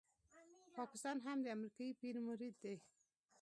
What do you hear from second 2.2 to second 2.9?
مرید دی.